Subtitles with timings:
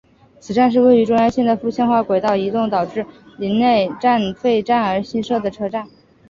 [0.39, 3.05] 此站是位于中央线的复线化轨道移动导致
[3.37, 5.87] 陵内站废站而新设的车站。